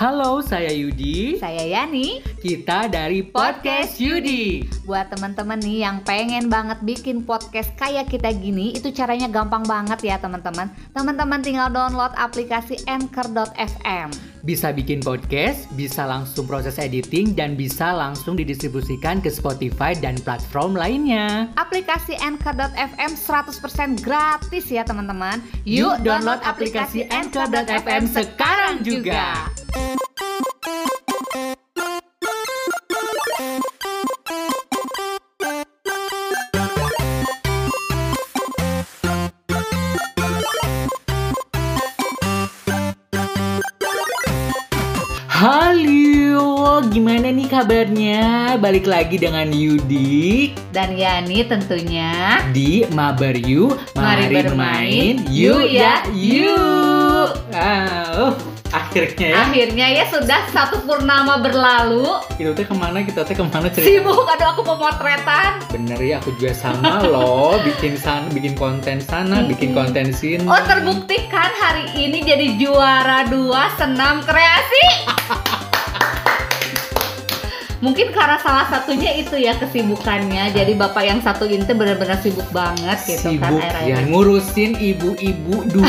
[0.00, 1.36] Halo, saya Yudi.
[1.36, 2.24] Saya Yani.
[2.40, 4.64] Kita dari Podcast Yudi.
[4.88, 10.00] Buat teman-teman nih yang pengen banget bikin podcast kayak kita gini, itu caranya gampang banget
[10.00, 10.72] ya teman-teman.
[10.96, 14.08] Teman-teman tinggal download aplikasi Anchor.fm.
[14.40, 20.80] Bisa bikin podcast, bisa langsung proses editing, dan bisa langsung didistribusikan ke Spotify dan platform
[20.80, 21.52] lainnya.
[21.60, 25.44] Aplikasi Anchor.fm 100% gratis ya teman-teman.
[25.68, 29.44] Yuk download aplikasi Anchor.fm sekarang juga.
[29.44, 29.59] Halo,
[47.60, 48.56] kabarnya?
[48.56, 52.40] Balik lagi dengan Yudi Dan Yani tentunya.
[52.56, 53.76] di Mabar You.
[53.92, 57.36] Mari bermain, yuk yuk ya, yuk.
[57.52, 58.32] Ah, oh,
[58.72, 59.36] akhirnya ya.
[59.44, 62.16] Akhirnya ya sudah satu purnama berlalu.
[62.40, 63.04] Kita teh ke mana?
[63.04, 64.00] Kita teh ke mana cerita?
[64.00, 65.60] Sibuk, aduh aku pemotretan.
[65.68, 67.60] Bener ya, aku juga sama loh.
[67.68, 70.48] Bikin sana, bikin konten sana, bikin konten sini.
[70.48, 74.84] Oh terbuktikan hari ini jadi juara dua senam kreasi.
[77.80, 80.52] Mungkin karena salah satunya itu ya kesibukannya.
[80.52, 84.08] Jadi bapak yang satu ini benar-benar sibuk banget gitu kan Sibuk akhir-akhir ya ini.
[84.12, 85.80] ngurusin ibu-ibu 12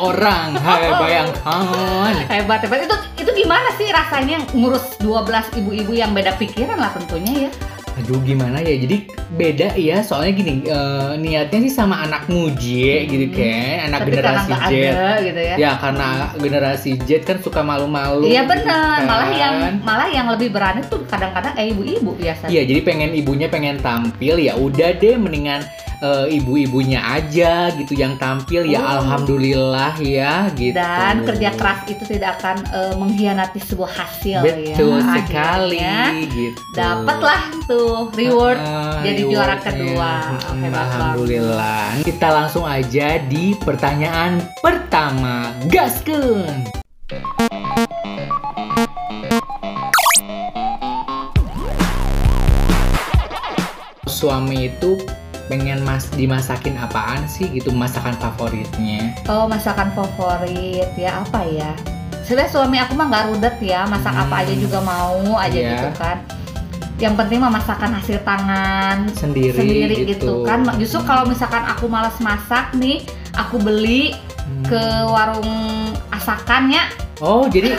[0.08, 0.56] orang.
[0.56, 2.14] Hai bayangkan.
[2.32, 7.48] Hebat hebat itu itu gimana sih rasanya ngurus 12 ibu-ibu yang beda pikiran lah tentunya
[7.48, 7.50] ya.
[7.98, 13.26] Aduh gimana ya, jadi beda ya soalnya gini, eh, niatnya sih sama anak muji gitu
[13.34, 14.06] kan, anak Hmm.
[14.06, 14.62] Tapi generasi Z.
[14.62, 15.54] ada gitu ya.
[15.58, 18.22] Ya karena generasi Z kan suka malu-malu.
[18.30, 19.06] Iya gitu benar, kan.
[19.10, 22.50] malah yang malah yang lebih berani tuh kadang-kadang eh ibu-ibu biasanya.
[22.54, 25.66] Iya, jadi pengen ibunya pengen tampil ya udah deh mendingan
[25.98, 28.94] eh, ibu-ibunya aja gitu yang tampil ya Oh.
[29.00, 30.72] alhamdulillah ya gitu.
[30.72, 35.14] Dan kerja keras itu tidak akan eh, mengkhianati sebuah hasil Betul ya.
[35.14, 36.60] sekali Akhirnya gitu.
[36.72, 40.12] Dapatlah tuh reward Ah, jadi juara kedua.
[40.38, 40.94] Hmm, Hebat banget.
[40.98, 41.84] Alhamdulillah.
[42.02, 45.50] Kita langsung aja di pertanyaan pertama.
[45.66, 46.66] Gaskeun.
[54.08, 54.96] Suami itu
[55.48, 59.16] pengen mas dimasakin apaan sih gitu masakan favoritnya?
[59.26, 61.72] Oh masakan favorit ya apa ya?
[62.22, 64.22] Sebenarnya suami aku mah nggak rudet ya, masak Hmm.
[64.22, 65.70] apa aja juga mau aja Iya.
[65.72, 66.18] gitu kan.
[66.98, 70.44] Yang penting mah masakan hasil tangan Sendiri, sendiri gitu.
[70.44, 70.66] kan.
[70.76, 73.00] Justru kalau misalkan aku malas masak nih,
[73.32, 74.12] aku beli
[74.44, 74.64] Hmm.
[74.64, 75.48] ke warung
[76.10, 76.84] asakannya.
[77.18, 77.72] Oh jadi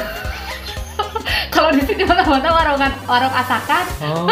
[1.59, 4.31] Kalau di sini mana-mana warungan warung asakan oh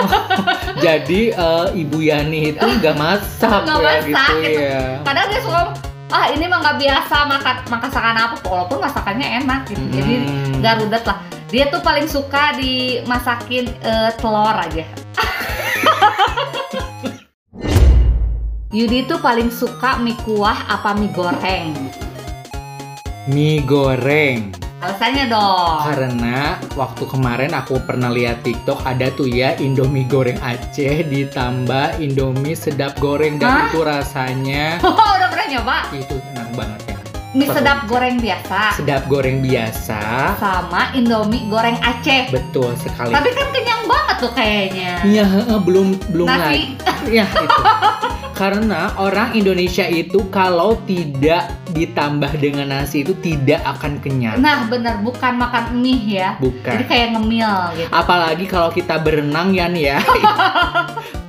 [0.80, 4.62] jadi eh, Ibu Yani itu nggak masak Nggak ya masak, gitu gitu.
[4.64, 4.84] ya.
[5.04, 5.60] kadang dia suka
[6.08, 10.56] ah ini mah nggak biasa makan masakan apa walaupun masakannya enak gitu jadi Hmm.
[10.58, 11.18] nggak rudet lah
[11.48, 14.88] dia tuh paling suka dimasakin eh, telur aja
[18.70, 21.76] Yudi tuh paling suka mie kuah apa mie goreng
[23.28, 24.56] Mie goreng.
[24.78, 26.38] Alasannya dong Karena
[26.74, 32.94] waktu kemarin aku pernah lihat TikTok ada tuh ya Indomie goreng Aceh ditambah Indomie sedap
[32.98, 33.66] goreng dan Hah?
[33.68, 36.98] itu rasanya oh, udah pernah nyoba itu enak banget ya.
[37.34, 40.00] mie sedap goreng biasa Sedap goreng biasa.
[40.38, 43.12] sama Indomie goreng Aceh Betul sekali.
[43.12, 45.26] tapi kan kenyang banget tuh kayaknya Iya,
[45.60, 46.38] belum belum Nasi.
[46.40, 46.64] lagi.
[47.08, 47.62] Ya, itu.
[48.38, 54.42] Karena orang Indonesia itu kalau tidak ditambah dengan nasi itu tidak akan kenyang.
[54.42, 56.74] Nah bener bukan makan mie ya Bukan.
[56.74, 59.98] Jadi kayak ngemil gitu apalagi kalau kita berenang ya nih ya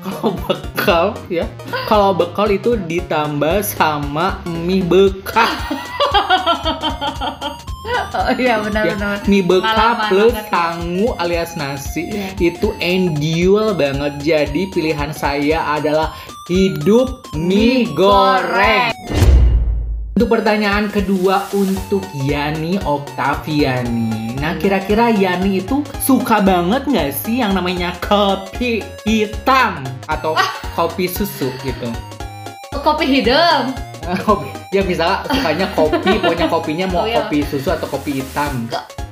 [0.00, 1.44] kalau bekal ya
[1.84, 5.48] kalau bekal itu ditambah sama mie bekal
[8.19, 10.50] Oh iya ya, benar-benar mie bekal Pengalaman plus banget ya.
[10.50, 12.28] sangu alias nasi Iya.
[12.41, 16.12] itu endul banget jadi pilihan saya adalah
[16.50, 18.92] hidup mie, Mie goreng
[20.19, 24.34] untuk pertanyaan kedua untuk Yani Oktaviani.
[24.43, 30.35] Nah, kira-kira Yani itu suka banget nggak sih yang namanya kopi hitam atau
[30.75, 31.87] kopi susu gitu?
[32.75, 33.70] Kopi hidung
[34.26, 37.23] Kopi, ya misalnya sukanya kopi, pokoknya kopinya mau Oh, iya.
[37.23, 38.67] kopi susu atau kopi hitam.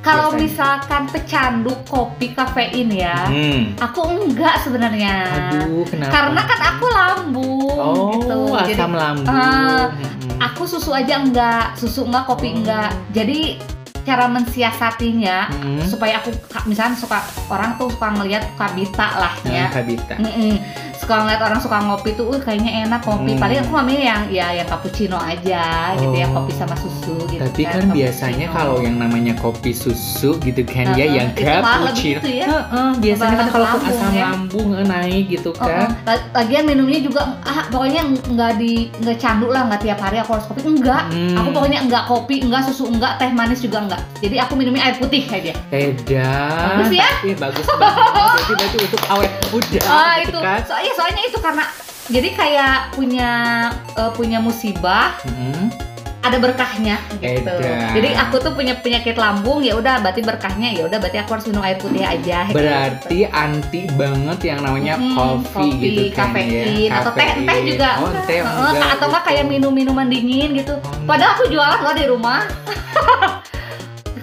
[0.07, 3.75] Kalau misalkan pecandu kopi kafein ya Hmm.
[3.77, 6.13] Aku enggak sebenarnya Aduh, kenapa?
[6.13, 9.27] Karena kan aku lambung oh, gitu Jadi asam lambung.
[9.29, 10.39] Ah, Mm-mm.
[10.39, 12.57] aku susu aja enggak Susu enggak, kopi Oh.
[12.57, 13.59] enggak Jadi
[14.03, 15.83] cara mensiasatinya Mm-mm.
[15.83, 16.31] supaya aku
[16.65, 17.19] misalnya suka
[17.51, 20.15] orang tuh suka ngelihat kabita lah Nah, ya Kabita.
[20.17, 20.55] Mm-mm.
[20.97, 23.33] Suka ngeliat orang suka ngopi tuh, uh kayaknya enak kopi.
[23.33, 23.39] Hmm.
[23.39, 25.65] Paling aku mamanya yang ya yang cappuccino aja
[25.95, 26.41] gitu ya, Oh.
[26.41, 27.39] kopi sama susu gitu.
[27.39, 28.57] Tapi kan biasanya cappuccino.
[28.57, 32.19] kalau yang namanya kopi susu gitu kan ya Heeh, yang cappuccino.
[32.19, 32.47] gitu ya.
[32.47, 34.25] Heeh, biasanya kan kalau lambung asam ya.
[34.27, 35.87] lambung eh, naik gitu Oh, kan.
[35.87, 35.91] oh.
[36.05, 40.31] La- Lagian minumnya juga ah pokoknya nggak di nggak candu lah nggak tiap hari aku
[40.33, 41.03] harus kopi enggak.
[41.09, 41.37] Hmm.
[41.37, 44.01] Aku pokoknya enggak kopi, enggak susu, enggak teh manis juga enggak.
[44.19, 45.53] Jadi aku minumnya air putih aja.
[45.71, 46.77] Edan.
[46.77, 47.09] Bagus ya?
[47.23, 48.41] Iya bagus banget.
[48.49, 50.39] Berarti untuk awet muda Ah gitu itu.
[50.39, 50.59] kan.
[50.63, 51.65] Soalnya soalnya itu karena
[52.07, 53.31] jadi kayak punya
[53.93, 55.73] eh, punya musibah Hmm.
[56.19, 57.55] ada berkahnya gitu.
[57.55, 57.95] Edan.
[57.95, 61.47] Jadi aku tuh punya penyakit lambung ya udah berarti berkahnya ya udah berarti aku harus
[61.47, 62.51] minum air putih aja.
[62.51, 62.57] gitu.
[62.59, 66.99] Berarti anti banget yang namanya Mm, coffee, gitu kan kafein, ya.
[66.99, 67.91] atau teh teh juga.
[68.03, 69.31] Oh, teh enggak atau enggak gitu.
[69.31, 70.75] kayak minum minuman dingin gitu.
[70.77, 72.43] Oh, Padahal aku jualan loh di rumah.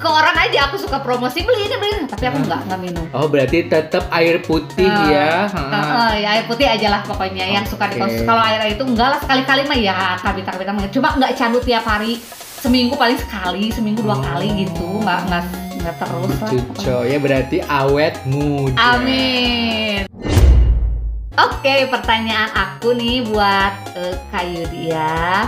[0.03, 3.05] Ke orang aja aku suka promosi beli ini beli ini, tapi aku nggak nggak minum.
[3.15, 5.31] Oh berarti tetap air putih Ah, ya.
[5.47, 8.27] Heeh, ya air putih aja lah pokoknya yang suka dikonsumsi.
[8.27, 10.91] Kalau air itu enggak lah sekali-kali mah ya kabita-kabita.
[10.91, 12.19] Cuma nggak candu tiap hari.
[12.59, 14.21] Seminggu paling sekali, seminggu dua Oh.
[14.21, 14.83] kali gitu.
[14.99, 15.43] Nggak nggak
[15.79, 16.49] nggak terus lah.
[16.51, 18.75] Cuco ya berarti awet muda.
[18.75, 20.03] Amin.
[21.33, 25.47] Oke, pertanyaan aku nih buat eh, Kak Yudi ya.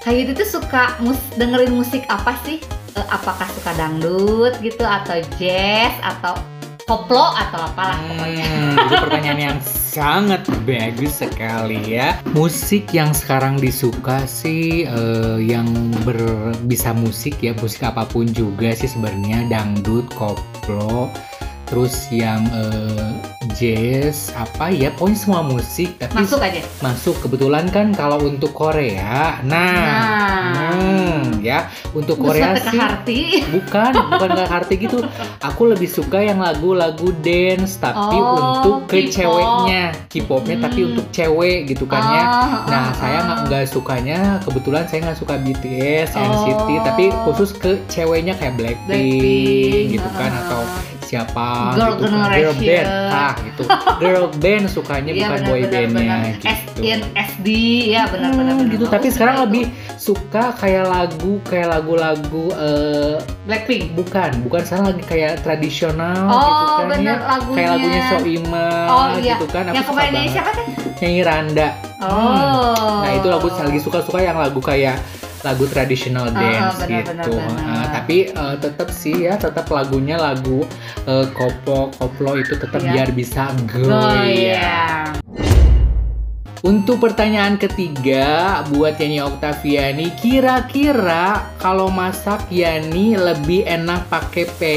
[0.00, 2.56] Kak Yudi tuh suka mus dengerin musik apa sih?
[2.92, 6.36] Eh, apakah suka dangdut gitu atau jazz atau
[6.84, 8.44] koplo atau apalah pokoknya.
[8.44, 12.20] Hmm, itu pertanyaan yang sangat bagus sekali ya.
[12.36, 15.68] Musik yang sekarang disuka sih eh, yang
[16.04, 21.08] ber, bisa musik ya, musik apa pun juga sih sebenarnya dangdut, koplo,
[21.72, 23.16] terus yang eh,
[23.52, 26.60] jazz apa ya, pokoknya semua musik tapi Masuk aja.
[26.80, 29.40] masuk kebetulan kan kalau untuk Korea.
[29.42, 30.72] Nah, Nah.
[30.72, 33.20] hmm, ya untuk Korea sih Harti.
[33.46, 35.00] Bukan, bukan gak arti gitu.
[35.48, 39.12] Aku lebih suka yang lagu-lagu dance tapi Oh, untuk ke K-pop.
[39.14, 40.88] ceweknya, K-popnya tapi Hmm.
[40.92, 42.24] untuk cewek gitu kan ya.
[42.24, 43.24] Oh, Nah, oh, saya oh.
[43.24, 46.20] nggak nggak sukanya kebetulan saya nggak suka BTS, Oh.
[46.22, 50.60] NCT, tapi khusus ke ceweknya kayak Blackpink, Blackpink gitu kan atau
[51.12, 52.24] siapa Girl gitu kan.
[52.24, 52.64] girl Generation.
[52.64, 53.62] band, ah gitu.
[54.00, 56.44] Girl band sukanya Iya, bukan benar, boy bandnya gitu.
[56.48, 57.48] SN, SD
[57.86, 58.84] ya benar-benar Hmm, gitu.
[58.88, 59.44] Tapi sekarang itu.
[59.44, 59.64] lebih
[59.94, 63.14] suka kayak lagu kayak lagu-lagu eh,
[63.44, 63.92] Blackpink.
[63.92, 67.28] bukan, bukan sekarang lagi kayak tradisional Oh, gitu kan bener, ya.
[67.28, 67.54] lagunya.
[67.54, 69.34] Kayak lagunya Soima Oh, iya.
[69.36, 69.62] gitu kan.
[69.68, 70.66] Yang kemarin siapa teh?
[70.98, 71.68] Nyanyi Randa.
[72.00, 73.02] Oh.
[73.02, 74.96] Nah, itu lagu lagi suka-suka yang lagu kayak
[75.42, 77.10] lagu traditional Ah, dance benar, gitu.
[77.10, 77.66] benar, benar.
[77.66, 80.62] Ah, tapi eh, tetap sih ya, tetap lagunya lagu
[81.04, 82.90] eh, koplo koplo itu tetap Iya.
[82.94, 84.30] biar bisa Oh goyang.
[84.30, 84.82] iya.
[86.62, 94.74] Untuk pertanyaan ketiga buat Yani Oktaviani, kira-kira kalau masak Yani lebih enak pakai pe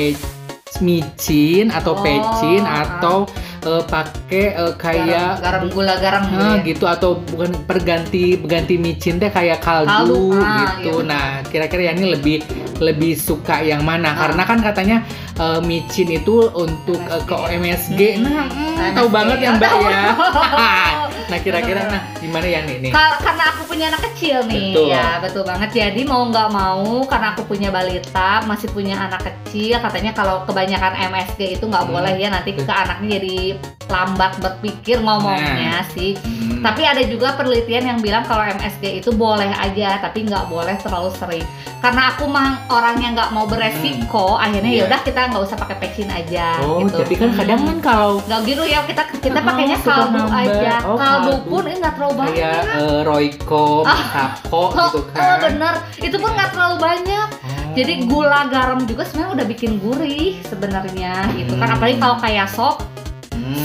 [0.81, 2.97] micin atau Oh, pecin ah.
[2.97, 3.29] atau
[3.65, 6.63] eh, pakai eh, kayak garam, garam gula garam gitu Nah, ya.
[6.63, 11.01] gitu atau bukan perganti perganti micin teh kayak kaldu, Kaldu, ah, gitu.
[11.01, 11.07] iya.
[11.07, 12.45] Nah, kira-kira Yani lebih
[12.77, 14.11] lebih suka yang mana?
[14.11, 14.27] Ah.
[14.27, 14.97] Karena kan katanya
[15.35, 18.01] eh, micin itu untuk eh, ke OMSG.
[18.17, 18.23] Hmm.
[18.23, 18.95] Nah, mm, MSG.
[18.95, 20.03] tahu banget ya Mbak ya.
[21.25, 22.89] nah, kira-kira nah gimana ya nih?
[22.89, 24.87] Ka- karena aku punya anak kecil nih, Betul.
[24.89, 25.69] ya betul banget.
[25.71, 30.93] Jadi mau nggak mau, karena aku punya balita, masih punya anak kecil, katanya kalau kebanyakan
[31.09, 31.93] MSG itu nggak Hmm.
[31.93, 33.37] boleh ya nanti ke anaknya jadi
[33.87, 35.85] lambat berpikir ngomongnya Nah.
[35.87, 36.17] sih.
[36.17, 36.61] Hmm.
[36.61, 41.13] Tapi ada juga penelitian yang bilang kalau MSG itu boleh aja, tapi nggak boleh terlalu
[41.13, 41.45] sering.
[41.77, 44.79] Karena aku mah orangnya nggak mau beresiko, akhirnya Iya.
[44.79, 46.57] ya udah kita nggak usah pakai pecin aja.
[46.59, 46.97] Oh, gitu.
[46.97, 50.73] tapi kan kadang kan kalau nggak gitu ya kita kita Oh, pakainya kaldu aja.
[50.83, 51.47] Oh, kaldu kaldu.
[51.47, 52.33] pun eh nggak terlalu banyak.
[52.33, 55.37] kayak eh, Royco, Masako gitu Oh, kan.
[55.43, 57.27] bener, itu pun nggak terlalu banyak.
[57.29, 57.73] Oh.
[57.75, 61.67] Jadi gula garam juga sebenarnya udah bikin gurih sebenarnya gitu kan.
[61.67, 61.75] Hmm.
[61.75, 62.94] Apalagi kalau kayak sop, Hmm.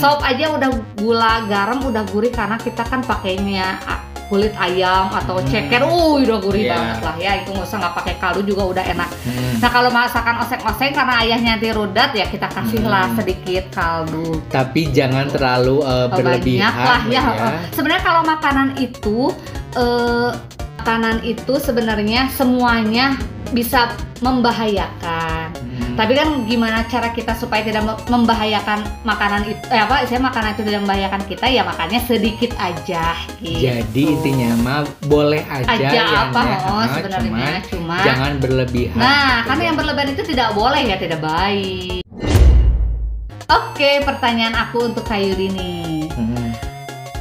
[0.01, 5.37] Sop aja udah gula garam udah gurih karena kita kan pakainya ah, kulit ayam atau
[5.37, 5.45] Hmm.
[5.45, 6.71] ceker, uh udah gurih Iya.
[6.71, 7.31] banget lah ya.
[7.37, 9.09] Itu nggak usah nggak pakai kaldu juga udah enak.
[9.27, 9.53] Hmm.
[9.59, 13.17] Nah kalau masakan oseng-oseng karena ayahnya anti rudat ya kita kasihlah Hmm.
[13.19, 14.39] sedikit kaldu.
[14.47, 17.21] Tapi jangan terlalu Oh, berlebihan lah ya.
[17.27, 17.51] ya.
[17.69, 19.35] Sebenarnya kalau makanan itu
[19.71, 20.29] eh,
[20.79, 23.19] makanan itu sebenarnya semuanya
[23.51, 23.91] bisa
[24.23, 25.47] membahayakan.
[25.51, 25.70] Hmm.
[25.91, 30.55] Tapi kan gimana cara kita supaya tidak mem- membahayakan makanan itu eh apa saya makanan
[30.55, 33.67] itu tidak membahayakan kita ya makannya sedikit aja gitu.
[33.67, 38.99] Jadi intinya mah boleh aja, aja yang apa ya, oh sebenarnya cuman cuma jangan berlebihan.
[38.99, 39.67] Nah, gitu karena ya.
[39.67, 42.01] yang berlebihan itu tidak boleh ya, tidak baik.
[43.51, 46.07] Oke, pertanyaan aku untuk Kayudi nih.
[46.15, 46.55] Hmm.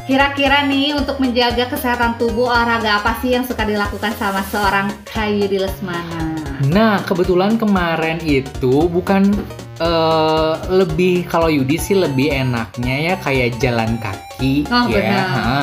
[0.06, 5.58] Kira-kira nih untuk menjaga kesehatan tubuh olahraga apa sih yang suka dilakukan sama seorang Kayudi
[5.58, 6.29] Lesmana?
[6.62, 9.32] Nah, kebetulan kemarin itu bukan
[9.78, 15.00] eh, lebih kalau Yudi sih lebih enaknya ya kayak jalan kaki Oh, ya.
[15.00, 15.26] benar.
[15.26, 15.60] ha.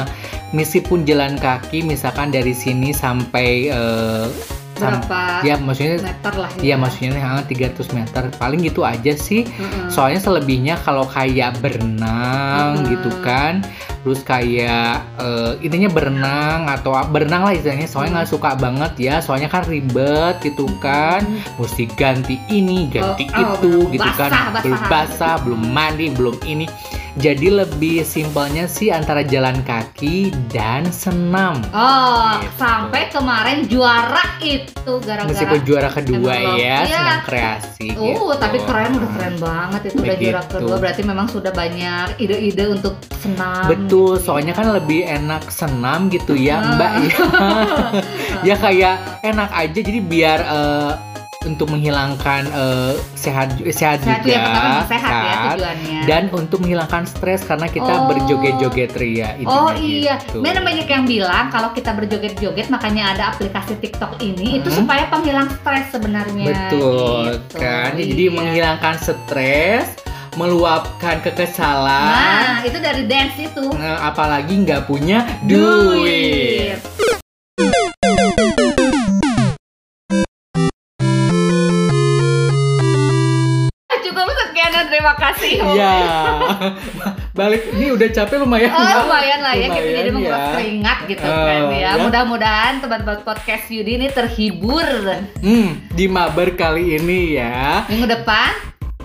[0.49, 4.25] Meskipun jalan kaki misalkan dari sini sampai eh,
[4.73, 7.57] sam- berapa ya maksudnya meter lah ya Iya maksudnya ha, 300
[7.91, 9.89] meter paling gitu aja sih Mm-mm.
[9.89, 12.89] soalnya selebihnya kalau kayak berenang Mm-mm.
[12.89, 13.65] gitu kan
[14.01, 19.47] terus kayak eh, intinya berenang atau berenang lah istilahnya soalnya nggak suka banget ya soalnya
[19.47, 21.23] kan ribet gitu kan
[21.55, 23.93] mesti ganti ini ganti Oh, oh, itu bener.
[23.93, 26.65] gitu kan Basah, belum basah belum mandi belum ini
[27.17, 32.53] jadi lebih simpelnya sih antara jalan kaki dan senam Oh, Gitu.
[32.57, 36.93] sampai kemarin juara itu gara-gara meskipun juara kedua Emang ya iya.
[36.93, 38.37] senam kreasi Oh, gitu.
[38.37, 40.53] tapi keren udah keren banget itu udah juara Begitu.
[40.53, 43.65] kedua berarti memang sudah banyak ide-ide untuk senam.
[43.65, 44.60] Betul, gitu soalnya ya.
[44.60, 46.60] kan lebih enak senam gitu ya.
[46.75, 47.17] Mbak ya.
[48.48, 50.94] ya kayak enak aja jadi biar eh,
[51.39, 55.48] untuk menghilangkan eh, sehat sehat, sehat juga ya pertama sehat ya kan.
[55.53, 56.00] tujuannya.
[56.03, 58.03] dan untuk menghilangkan stres karena kita Oh.
[58.06, 60.44] berjoget-joget ria Oh intinya iya, gitu.
[60.44, 64.84] memang banyak yang bilang kalau kita berjoget-joget makanya ada aplikasi TikTok ini itu Hmm.
[64.84, 66.46] supaya penghilang stres sebenarnya.
[66.67, 68.34] Betul Gitu, kan jadi iya.
[68.34, 69.88] menghilangkan stres
[70.38, 73.74] meluapkan kekesalan Nah, itu dari dance itu.
[73.74, 76.77] Nah, apalagi nggak punya duit.
[83.98, 85.53] Cukup sekian dan terima kasih.
[85.60, 85.96] Iya.
[87.38, 88.72] Balik ini udah capek lumayan.
[88.72, 90.50] Oh, lumayan lah ya kita Lumayan jadi menguras ya.
[90.56, 91.77] keringat gitu Eh, kan ya.
[91.77, 91.91] ya.
[92.00, 94.88] Mudah-mudahan teman-teman podcast Yudi ini terhibur.
[95.38, 98.50] Hmm, di mabar kali ini ya Minggu depan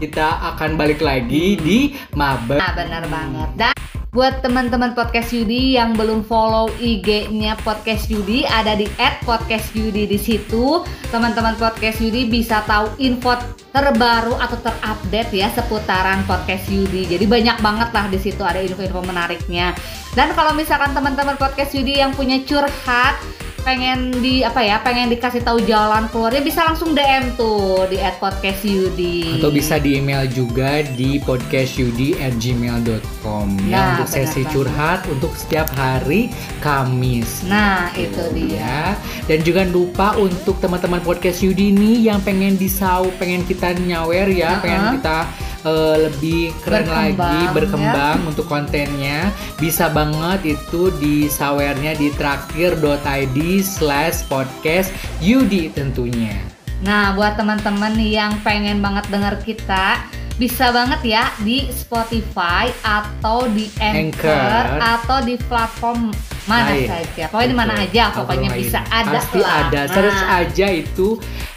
[0.02, 2.58] kita akan balik lagi di mabar.
[2.58, 3.48] Nah, benar banget.
[3.54, 3.74] Dan
[4.10, 10.82] buat teman-teman podcast Yudi yang belum follow IG-nya podcast Yudi ada di @podcastyudi di situ.
[11.14, 13.38] Teman-teman podcast Yudi bisa tahu info
[13.72, 17.08] terbaru atau terupdate ya seputaran podcast Yudi.
[17.08, 19.72] Jadi banyak banget lah di situ ada info-info menariknya.
[20.12, 23.16] Dan kalau misalkan teman-teman podcast Yudi yang punya curhat
[23.62, 29.38] pengen di apa ya pengen dikasih tahu jalan keluarnya bisa langsung DM tuh di @podcastyudi
[29.38, 34.52] Atau bisa di email juga di podcastyudi@gmail.com Nah, ya untuk sesi banget.
[34.52, 36.28] curhat untuk setiap hari
[36.58, 37.46] Kamis.
[37.46, 38.58] Nah, itu dia.
[38.58, 38.82] ya.
[39.24, 44.58] Dan juga lupa untuk teman-teman podcast Yudi ini yang pengen disau, pengen kita nyawer ya,
[44.58, 44.62] Uh-uh.
[44.62, 45.16] pengen kita
[45.62, 47.50] eh, lebih keren Berkembang, lagi ya.
[47.54, 49.18] berkembang untuk kontennya
[49.56, 56.34] bisa banget itu di sawernya di traktir.id slash podcast Yudi tentunya
[56.82, 60.02] Nah, buat teman-teman yang pengen banget denger kita,
[60.34, 64.64] bisa banget ya di Spotify atau di Anchor, Anchor.
[64.82, 66.10] atau di platform
[66.50, 66.90] mana Lain.
[66.90, 67.30] saja.
[67.30, 69.70] Pokoknya di mana aja, pokoknya bisa ada pasti lah.
[69.70, 71.08] ada Nah, search aja itu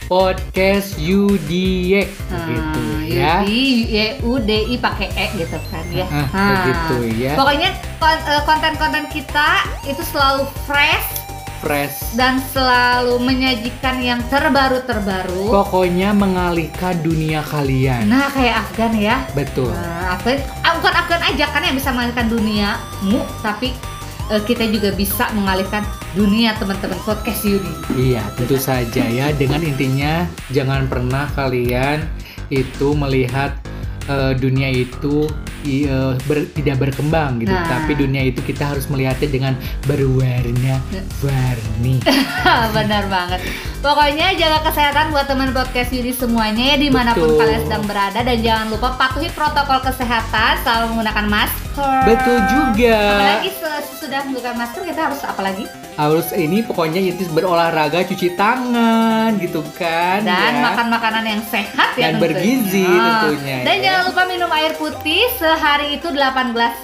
[0.06, 6.06] podcast Yudiek gitu Nah, ya Yudi, Y U D I pakai E gitu kan ya.
[6.10, 7.70] Ah, Nah, begitu ya Pokoknya
[8.02, 9.50] eh, konten-konten kita
[9.86, 11.26] itu selalu fresh
[11.64, 15.50] fresh dan selalu menyajikan yang terbaru-terbaru.
[15.50, 18.06] Pokoknya mengalihkan dunia kalian.
[18.06, 19.26] Nah, kayak Afgan ya.
[19.34, 19.74] Betul.
[19.74, 23.74] Nah, Afgan, ah, bukan Afgan aja kan yang bisa mengalihkan duniamu, tapi
[24.32, 27.72] eh, kita juga bisa mengalihkan dunia teman-teman podcast Yudi.
[27.94, 29.30] Iya, tentu saja ya.
[29.36, 32.06] Dengan intinya jangan pernah kalian
[32.50, 33.58] itu melihat
[34.10, 35.28] eh, dunia itu
[35.66, 37.50] i- eh, ber- tidak berkembang gitu.
[37.50, 37.66] Nah.
[37.66, 39.54] Tapi dunia itu kita harus melihatnya dengan
[39.84, 40.78] berwarna
[41.20, 42.00] warni.
[42.78, 43.40] Benar banget.
[43.82, 47.40] Pokoknya jaga kesehatan buat teman podcast Yudi semuanya ya di mana pun Betul.
[47.40, 52.02] kalian sedang berada dan jangan lupa patuhi protokol kesehatan selalu menggunakan masker.
[52.06, 52.98] Betul juga.
[52.98, 55.66] Apalagi se- sesudah menggunakan masker kita harus apa lagi?
[55.96, 60.28] Harus ini pokoknya itu berolahraga, cuci tangan gitu kan.
[60.28, 60.64] Dan ya.
[60.72, 63.84] makan makanan yang sehat ya Dan bergizi tentunya, Dan ya.
[63.84, 66.76] jangan lupa minum air putih sehari itu 8 gelas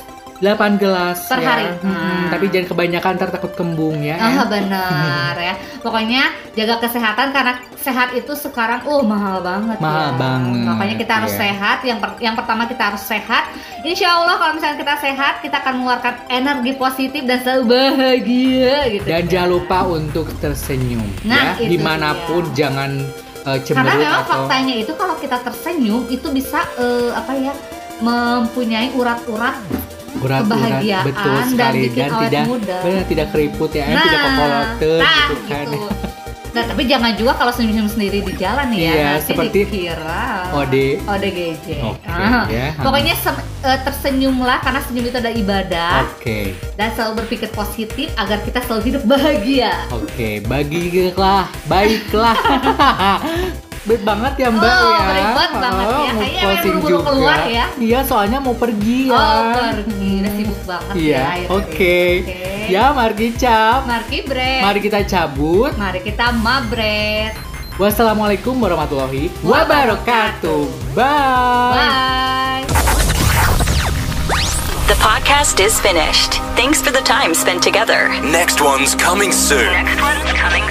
[0.42, 1.48] 8 gelas Per ya.
[1.48, 1.66] hari.
[1.80, 2.26] Hmm, Hmm.
[2.30, 4.18] Tapi jangan kebanyakan ntar takut kembung ya.
[4.18, 5.54] Ah benar ya.
[5.80, 9.78] Pokoknya jaga kesehatan karena sehat itu sekarang uh mahal banget.
[9.78, 10.18] Mahal ya.
[10.18, 11.40] banget, Makanya kita harus ya.
[11.40, 11.78] sehat.
[11.84, 13.44] Yang per- yang pertama kita harus sehat.
[13.82, 19.06] Insya Allah kalau misalnya kita sehat kita akan mengeluarkan energi positif dan selalu bahagia gitu.
[19.06, 21.68] Dan jangan lupa untuk tersenyum Nah, ya.
[21.68, 22.98] Di mana pun jangan
[23.44, 27.54] uh, Karena memang atau faktanya itu kalau kita tersenyum itu bisa eh, apa ya
[28.02, 29.56] mempunyai urat-urat
[30.22, 32.76] urat-urat kebahagiaan betul dan sekali bikin awet tidak muda.
[32.82, 35.66] benar, tidak keriput ya, tidak kokoloten nah, gitu kan.
[35.68, 35.90] gitu.
[36.52, 38.92] Nah, tapi jangan juga kalau senyum sendiri di jalan ya.
[38.92, 40.76] Iya, Nanti seperti dikira OD.
[41.08, 41.68] ODGJ.
[41.80, 42.44] Oke, Ah.
[42.52, 42.76] ya.
[42.76, 43.16] Pokoknya
[43.64, 46.52] eh, tersenyumlah karena senyum itu adalah ibadah Oke.
[46.76, 49.88] dan selalu berpikir positif agar kita selalu hidup bahagia.
[49.96, 52.36] Oke, bagilah, baiklah.
[53.82, 55.02] Baik banget ya Mbak oh, ya.
[55.10, 55.98] beribad banget Oh, ya.
[55.98, 57.66] Kayak pengen closing buru-buru keluar ya?
[57.82, 59.18] Iya, soalnya mau pergi ya.
[59.18, 60.12] Oh, pergi.
[60.22, 61.48] Udah sibuk banget Iya, ya.
[61.50, 61.98] oke.
[61.98, 62.22] ini.
[62.22, 62.70] Oke.
[62.70, 63.80] Ya, mari cap.
[63.90, 64.54] Mari bre.
[64.62, 65.74] Mari kita cabut.
[65.82, 67.34] Mari kita mabret.
[67.82, 70.94] Wassalamualaikum warahmatullahi Wabarakatuh.
[70.94, 71.74] Bye.
[71.74, 72.64] Bye.
[74.86, 76.38] The podcast is finished.
[76.54, 78.14] Thanks for the time spent together.
[78.22, 79.74] Next one's coming soon.
[79.74, 80.66] Next one's coming